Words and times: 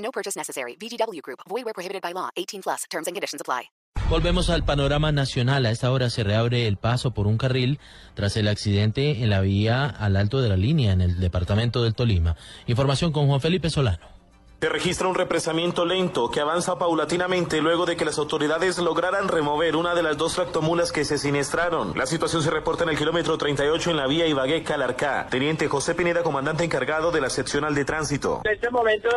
No 0.00 0.10
purchase 0.10 0.36
necessary. 0.36 0.76
VGW 0.76 1.22
Group. 1.22 1.40
Void 1.48 1.64
where 1.64 1.74
prohibited 1.74 2.02
by 2.02 2.12
law. 2.12 2.30
18 2.36 2.62
plus. 2.62 2.84
Terms 2.90 3.06
and 3.06 3.14
conditions 3.14 3.40
apply. 3.40 3.70
Volvemos 4.08 4.50
al 4.50 4.64
panorama 4.64 5.12
nacional. 5.12 5.66
A 5.66 5.70
esta 5.70 5.92
hora 5.92 6.10
se 6.10 6.24
reabre 6.24 6.66
el 6.66 6.76
paso 6.76 7.12
por 7.12 7.28
un 7.28 7.38
carril 7.38 7.78
tras 8.14 8.36
el 8.36 8.48
accidente 8.48 9.22
en 9.22 9.30
la 9.30 9.40
vía 9.40 9.86
al 9.86 10.16
alto 10.16 10.40
de 10.40 10.48
la 10.48 10.56
línea 10.56 10.92
en 10.92 11.00
el 11.00 11.20
departamento 11.20 11.84
del 11.84 11.94
Tolima. 11.94 12.34
Información 12.66 13.12
con 13.12 13.28
Juan 13.28 13.40
Felipe 13.40 13.70
Solano. 13.70 14.19
Se 14.60 14.68
registra 14.68 15.08
un 15.08 15.14
represamiento 15.14 15.86
lento 15.86 16.30
que 16.30 16.40
avanza 16.40 16.78
paulatinamente 16.78 17.62
luego 17.62 17.86
de 17.86 17.96
que 17.96 18.04
las 18.04 18.18
autoridades 18.18 18.76
lograran 18.76 19.26
remover 19.26 19.74
una 19.74 19.94
de 19.94 20.02
las 20.02 20.18
dos 20.18 20.34
tractomulas 20.34 20.92
que 20.92 21.06
se 21.06 21.16
siniestraron. 21.16 21.96
La 21.96 22.04
situación 22.04 22.42
se 22.42 22.50
reporta 22.50 22.84
en 22.84 22.90
el 22.90 22.98
kilómetro 22.98 23.38
38 23.38 23.90
en 23.90 23.96
la 23.96 24.06
vía 24.06 24.26
Ibagué-Calarcá. 24.26 25.28
Teniente 25.30 25.66
José 25.66 25.94
Pineda, 25.94 26.22
comandante 26.22 26.62
encargado 26.62 27.10
de 27.10 27.22
la 27.22 27.30
seccional 27.30 27.74
de 27.74 27.86
tránsito. 27.86 28.42
En 28.44 28.52
este 28.52 28.68
momento 28.68 29.08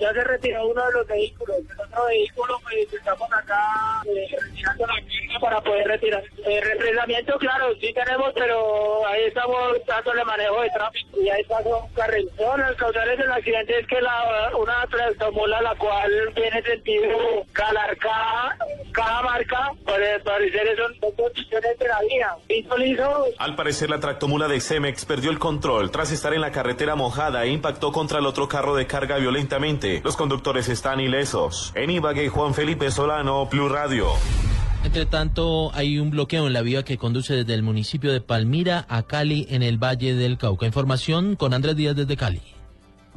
ya 0.00 0.12
se 0.12 0.24
retiró 0.24 0.66
uno 0.66 0.84
de 0.86 0.92
los 0.92 1.06
vehículos. 1.06 1.58
Otro 1.78 2.06
vehículo, 2.06 2.58
pues 2.64 2.92
estamos 2.92 3.28
acá 3.32 4.02
eh, 4.04 4.36
retirando 4.36 4.84
la 4.84 4.97
para 5.48 5.60
poder 5.62 5.86
retirar. 5.86 6.22
El 6.44 7.38
claro, 7.38 7.74
sí 7.80 7.92
tenemos, 7.94 8.32
pero 8.34 9.06
ahí 9.06 9.24
estamos 9.24 9.72
dándole 9.86 10.24
manejo 10.24 10.60
de 10.60 10.70
tráfico 10.70 11.20
y 11.22 11.28
ahí 11.30 11.42
pasó 11.44 11.84
un 11.84 11.94
carril. 11.94 12.28
Las 12.38 12.76
causales 12.76 13.18
del 13.18 13.32
accidente 13.32 13.80
es 13.80 13.86
que 13.86 14.00
la, 14.00 14.50
una 14.58 14.86
tractomula 14.90 15.62
la 15.62 15.74
cual 15.76 16.10
tiene 16.34 16.62
sentido 16.62 17.08
Calarcá, 17.52 18.56
cada 18.92 19.22
marca, 19.22 19.72
pues 19.84 20.22
parecer 20.22 20.76
son 20.76 21.00
dos 21.00 21.14
condiciones 21.16 21.78
de 21.78 21.88
la 21.88 22.00
vía. 22.00 22.36
Liso. 22.78 23.24
Al 23.38 23.56
parecer, 23.56 23.90
la 23.90 24.00
tractomula 24.00 24.48
de 24.48 24.60
Cemex 24.60 25.04
perdió 25.04 25.30
el 25.30 25.38
control 25.38 25.90
tras 25.90 26.12
estar 26.12 26.34
en 26.34 26.40
la 26.40 26.52
carretera 26.52 26.94
mojada 26.94 27.44
e 27.44 27.48
impactó 27.48 27.92
contra 27.92 28.18
el 28.18 28.26
otro 28.26 28.48
carro 28.48 28.76
de 28.76 28.86
carga 28.86 29.16
violentamente. 29.16 30.00
Los 30.04 30.16
conductores 30.16 30.68
están 30.68 31.00
ilesos. 31.00 31.72
En 31.74 31.90
Ibagué, 31.90 32.28
Juan 32.28 32.54
Felipe 32.54 32.90
Solano, 32.90 33.46
Blue 33.46 33.68
Radio. 33.68 34.08
Entre 34.84 35.06
tanto, 35.06 35.70
hay 35.74 35.98
un 35.98 36.10
bloqueo 36.10 36.46
en 36.46 36.52
la 36.52 36.62
vía 36.62 36.84
que 36.84 36.98
conduce 36.98 37.34
desde 37.34 37.54
el 37.54 37.62
municipio 37.62 38.12
de 38.12 38.20
Palmira 38.20 38.86
a 38.88 39.02
Cali 39.02 39.46
en 39.50 39.62
el 39.62 39.76
Valle 39.76 40.14
del 40.14 40.38
Cauca. 40.38 40.66
Información 40.66 41.36
con 41.36 41.52
Andrés 41.52 41.76
Díaz 41.76 41.96
desde 41.96 42.16
Cali. 42.16 42.40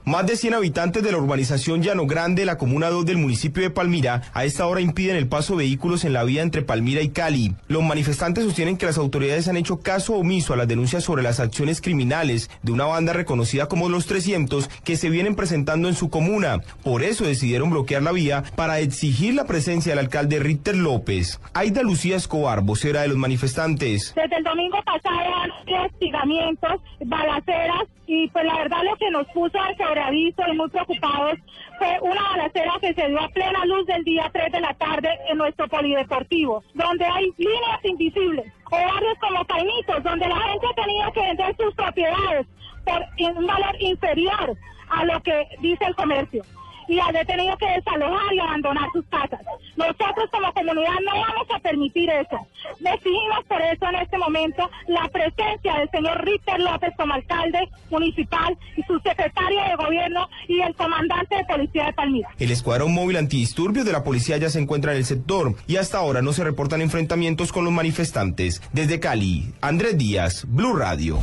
Más 0.03 0.25
de 0.25 0.35
100 0.35 0.55
habitantes 0.55 1.03
de 1.03 1.11
la 1.11 1.19
urbanización 1.19 1.83
Llano 1.83 2.07
Grande, 2.07 2.43
la 2.43 2.57
comuna 2.57 2.89
2 2.89 3.05
del 3.05 3.17
municipio 3.17 3.61
de 3.61 3.69
Palmira, 3.69 4.23
a 4.33 4.45
esta 4.45 4.65
hora 4.65 4.81
impiden 4.81 5.15
el 5.15 5.27
paso 5.27 5.53
de 5.53 5.63
vehículos 5.63 6.05
en 6.05 6.13
la 6.13 6.23
vía 6.23 6.41
entre 6.41 6.63
Palmira 6.63 7.01
y 7.01 7.09
Cali. 7.09 7.53
Los 7.67 7.83
manifestantes 7.83 8.43
sostienen 8.43 8.77
que 8.77 8.87
las 8.87 8.97
autoridades 8.97 9.47
han 9.47 9.57
hecho 9.57 9.79
caso 9.79 10.15
omiso 10.15 10.53
a 10.53 10.57
las 10.57 10.67
denuncias 10.67 11.03
sobre 11.03 11.21
las 11.21 11.39
acciones 11.39 11.81
criminales 11.81 12.49
de 12.63 12.71
una 12.71 12.85
banda 12.85 13.13
reconocida 13.13 13.67
como 13.67 13.89
Los 13.89 14.07
300 14.07 14.69
que 14.83 14.97
se 14.97 15.09
vienen 15.11 15.35
presentando 15.35 15.87
en 15.87 15.93
su 15.93 16.09
comuna. 16.09 16.61
Por 16.83 17.03
eso 17.03 17.25
decidieron 17.25 17.69
bloquear 17.69 18.01
la 18.01 18.11
vía 18.11 18.43
para 18.55 18.79
exigir 18.79 19.35
la 19.35 19.45
presencia 19.45 19.91
del 19.91 19.99
alcalde 19.99 20.39
Ritter 20.39 20.75
López. 20.75 21.39
Aida 21.53 21.83
Lucía 21.83 22.15
Escobar, 22.15 22.61
vocera 22.61 23.01
de 23.01 23.09
los 23.09 23.17
manifestantes. 23.17 24.13
Desde 24.15 24.35
el 24.35 24.43
domingo 24.43 24.77
pasado 24.83 25.35
han 25.43 25.51
hostigamientos, 25.85 26.81
balaceras 27.05 27.87
y 28.07 28.27
pues 28.29 28.43
la 28.45 28.57
verdad 28.57 28.79
lo 28.83 28.95
que 28.97 29.09
nos 29.09 29.25
puso 29.27 29.57
al 29.59 29.75
y 29.93 30.55
muy 30.55 30.69
preocupados 30.69 31.37
fue 31.77 31.99
una 32.01 32.21
balacera 32.29 32.73
que 32.79 32.93
se 32.93 33.07
dio 33.07 33.19
a 33.19 33.27
plena 33.29 33.65
luz 33.65 33.85
del 33.87 34.03
día 34.03 34.29
3 34.31 34.51
de 34.51 34.61
la 34.61 34.73
tarde 34.75 35.09
en 35.29 35.37
nuestro 35.37 35.67
polideportivo, 35.67 36.63
donde 36.73 37.05
hay 37.05 37.31
líneas 37.37 37.83
invisibles, 37.83 38.53
o 38.71 38.75
barrios 38.75 39.17
como 39.19 39.43
Caimitos, 39.45 40.03
donde 40.03 40.27
la 40.27 40.39
gente 40.39 40.67
tenía 40.75 41.11
que 41.11 41.21
vender 41.21 41.55
sus 41.57 41.73
propiedades 41.75 42.47
por 42.85 43.05
un 43.37 43.45
valor 43.45 43.75
inferior 43.81 44.57
a 44.89 45.05
lo 45.05 45.21
que 45.21 45.47
dice 45.59 45.85
el 45.85 45.95
comercio 45.95 46.43
y 46.91 46.99
ha 46.99 47.25
tenido 47.25 47.57
que 47.57 47.65
desalojar 47.67 48.33
y 48.33 48.39
abandonar 48.39 48.89
sus 48.91 49.05
casas. 49.05 49.39
Nosotros 49.77 50.29
como 50.29 50.51
comunidad 50.51 50.99
no 51.05 51.13
vamos 51.13 51.47
a 51.55 51.59
permitir 51.59 52.09
eso. 52.09 52.37
Decidimos 52.79 53.45
por 53.47 53.61
eso 53.61 53.85
en 53.87 53.95
este 53.95 54.17
momento 54.17 54.69
la 54.87 55.07
presencia 55.07 55.75
del 55.79 55.89
señor 55.89 56.23
Ritter 56.25 56.59
López 56.59 56.93
como 56.97 57.13
alcalde 57.13 57.69
municipal 57.89 58.57
y 58.75 58.83
su 58.83 58.99
secretario 58.99 59.63
de 59.63 59.75
gobierno 59.77 60.27
y 60.49 60.59
el 60.59 60.75
comandante 60.75 61.37
de 61.37 61.45
policía 61.45 61.85
de 61.85 61.93
Palmira. 61.93 62.29
El 62.37 62.51
escuadrón 62.51 62.93
móvil 62.93 63.15
antidisturbios 63.15 63.85
de 63.85 63.93
la 63.93 64.03
policía 64.03 64.35
ya 64.35 64.49
se 64.49 64.59
encuentra 64.59 64.91
en 64.91 64.97
el 64.97 65.05
sector 65.05 65.55
y 65.67 65.77
hasta 65.77 65.97
ahora 65.97 66.21
no 66.21 66.33
se 66.33 66.43
reportan 66.43 66.81
enfrentamientos 66.81 67.53
con 67.53 67.63
los 67.63 67.73
manifestantes. 67.73 68.61
Desde 68.73 68.99
Cali, 68.99 69.53
Andrés 69.61 69.97
Díaz, 69.97 70.45
Blue 70.45 70.75
Radio. 70.75 71.19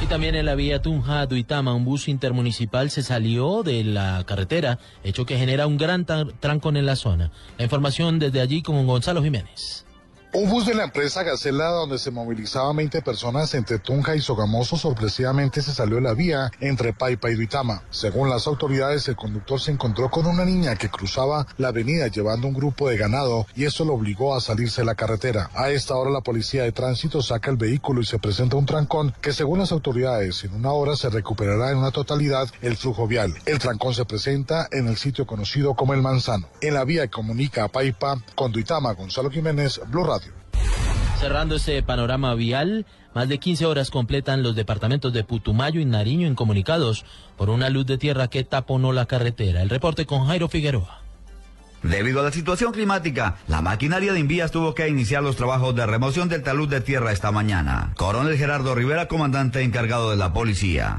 Y 0.00 0.06
también 0.06 0.36
en 0.36 0.46
la 0.46 0.54
vía 0.54 0.80
Tunja 0.80 1.26
Duitama, 1.26 1.74
un 1.74 1.84
bus 1.84 2.06
intermunicipal 2.06 2.88
se 2.90 3.02
salió 3.02 3.64
de 3.64 3.82
la 3.82 4.22
carretera, 4.24 4.78
hecho 5.02 5.26
que 5.26 5.36
genera 5.36 5.66
un 5.66 5.76
gran 5.76 6.06
trancón 6.06 6.76
en 6.76 6.86
la 6.86 6.94
zona. 6.94 7.32
La 7.56 7.64
información 7.64 8.20
desde 8.20 8.40
allí 8.40 8.62
con 8.62 8.86
Gonzalo 8.86 9.22
Jiménez. 9.24 9.87
Un 10.34 10.50
bus 10.50 10.66
de 10.66 10.74
la 10.74 10.84
empresa 10.84 11.22
Gacela, 11.22 11.68
donde 11.70 11.98
se 11.98 12.10
movilizaban 12.10 12.76
20 12.76 13.00
personas 13.00 13.54
entre 13.54 13.78
Tunja 13.78 14.14
y 14.14 14.20
Sogamoso, 14.20 14.76
sorpresivamente 14.76 15.62
se 15.62 15.72
salió 15.72 15.96
de 15.96 16.02
la 16.02 16.12
vía 16.12 16.50
entre 16.60 16.92
Paipa 16.92 17.30
y 17.30 17.34
Duitama. 17.34 17.82
Según 17.88 18.28
las 18.28 18.46
autoridades, 18.46 19.08
el 19.08 19.16
conductor 19.16 19.58
se 19.58 19.70
encontró 19.70 20.10
con 20.10 20.26
una 20.26 20.44
niña 20.44 20.76
que 20.76 20.90
cruzaba 20.90 21.46
la 21.56 21.68
avenida 21.68 22.08
llevando 22.08 22.46
un 22.46 22.52
grupo 22.52 22.90
de 22.90 22.98
ganado 22.98 23.46
y 23.56 23.64
eso 23.64 23.86
lo 23.86 23.94
obligó 23.94 24.36
a 24.36 24.42
salirse 24.42 24.82
de 24.82 24.84
la 24.84 24.96
carretera. 24.96 25.48
A 25.54 25.70
esta 25.70 25.94
hora, 25.94 26.10
la 26.10 26.20
policía 26.20 26.62
de 26.62 26.72
tránsito 26.72 27.22
saca 27.22 27.50
el 27.50 27.56
vehículo 27.56 28.02
y 28.02 28.04
se 28.04 28.18
presenta 28.18 28.56
un 28.56 28.66
trancón 28.66 29.14
que, 29.22 29.32
según 29.32 29.60
las 29.60 29.72
autoridades, 29.72 30.44
en 30.44 30.52
una 30.52 30.72
hora 30.72 30.94
se 30.94 31.08
recuperará 31.08 31.70
en 31.70 31.78
una 31.78 31.90
totalidad 31.90 32.50
el 32.60 32.76
flujo 32.76 33.06
vial. 33.06 33.32
El 33.46 33.58
trancón 33.58 33.94
se 33.94 34.04
presenta 34.04 34.68
en 34.72 34.88
el 34.88 34.98
sitio 34.98 35.26
conocido 35.26 35.72
como 35.72 35.94
El 35.94 36.02
Manzano, 36.02 36.48
en 36.60 36.74
la 36.74 36.84
vía 36.84 37.04
que 37.04 37.12
comunica 37.12 37.64
a 37.64 37.68
Paipa 37.68 38.22
con 38.34 38.52
Duitama. 38.52 38.92
Gonzalo 38.92 39.30
Jiménez, 39.30 39.80
Blue 39.88 40.04
Radio. 40.04 40.17
Cerrando 41.18 41.56
este 41.56 41.82
panorama 41.82 42.32
vial, 42.36 42.86
más 43.12 43.28
de 43.28 43.38
15 43.38 43.66
horas 43.66 43.90
completan 43.90 44.44
los 44.44 44.54
departamentos 44.54 45.12
de 45.12 45.24
Putumayo 45.24 45.80
y 45.80 45.84
Nariño 45.84 46.28
incomunicados 46.28 47.04
por 47.36 47.50
una 47.50 47.70
luz 47.70 47.86
de 47.86 47.98
tierra 47.98 48.28
que 48.28 48.44
taponó 48.44 48.92
la 48.92 49.06
carretera. 49.06 49.62
El 49.62 49.68
reporte 49.68 50.06
con 50.06 50.26
Jairo 50.28 50.48
Figueroa. 50.48 51.02
Debido 51.82 52.20
a 52.20 52.22
la 52.24 52.32
situación 52.32 52.72
climática, 52.72 53.36
la 53.48 53.62
maquinaria 53.62 54.12
de 54.12 54.20
Invías 54.20 54.50
tuvo 54.50 54.74
que 54.74 54.88
iniciar 54.88 55.22
los 55.22 55.36
trabajos 55.36 55.74
de 55.74 55.86
remoción 55.86 56.28
del 56.28 56.42
talud 56.42 56.68
de 56.68 56.80
tierra 56.80 57.12
esta 57.12 57.32
mañana. 57.32 57.92
Coronel 57.96 58.36
Gerardo 58.36 58.74
Rivera, 58.74 59.06
comandante 59.06 59.62
encargado 59.62 60.10
de 60.10 60.16
la 60.16 60.32
policía. 60.32 60.98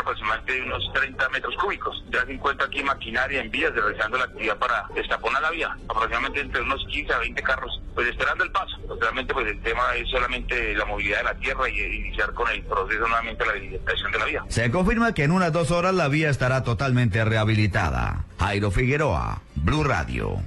Aproximadamente 0.00 0.62
unos 0.62 0.92
30 0.92 1.28
metros 1.28 1.54
cúbicos. 1.56 2.04
Ya 2.10 2.24
se 2.24 2.32
encuentra 2.32 2.66
aquí 2.66 2.82
maquinaria 2.82 3.40
en 3.40 3.50
vías 3.50 3.72
realizando 3.74 4.18
la 4.18 4.24
actividad 4.24 4.58
para 4.58 4.86
destaponar 4.94 5.42
la 5.42 5.50
vía. 5.50 5.76
Aproximadamente 5.88 6.40
entre 6.40 6.62
unos 6.62 6.84
15 6.86 7.12
a 7.12 7.18
20 7.18 7.42
carros, 7.42 7.80
pues 7.94 8.08
esperando 8.08 8.44
el 8.44 8.50
paso. 8.50 8.76
Realmente 9.00 9.32
pues 9.32 9.46
el 9.46 9.60
tema 9.62 9.94
es 9.96 10.08
solamente 10.10 10.74
la 10.74 10.84
movilidad 10.84 11.18
de 11.18 11.24
la 11.24 11.34
tierra 11.34 11.68
y 11.68 11.80
iniciar 11.80 12.32
con 12.34 12.48
el 12.50 12.62
proceso 12.62 13.06
nuevamente 13.06 13.44
la 13.44 13.52
habilitación 13.52 14.12
de 14.12 14.18
la 14.18 14.24
vía. 14.24 14.44
Se 14.48 14.70
confirma 14.70 15.14
que 15.14 15.24
en 15.24 15.30
unas 15.30 15.52
dos 15.52 15.70
horas 15.70 15.94
la 15.94 16.08
vía 16.08 16.30
estará 16.30 16.62
totalmente 16.62 17.24
rehabilitada. 17.24 18.24
Jairo 18.38 18.70
Figueroa, 18.70 19.42
Blue 19.54 19.84
Radio. 19.84 20.40